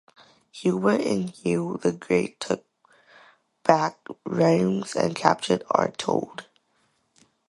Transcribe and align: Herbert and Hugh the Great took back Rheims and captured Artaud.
Herbert 0.63 1.01
and 1.01 1.29
Hugh 1.29 1.79
the 1.83 1.91
Great 1.91 2.39
took 2.39 2.65
back 3.63 3.99
Rheims 4.25 4.95
and 4.95 5.15
captured 5.15 5.61
Artaud. 5.69 6.45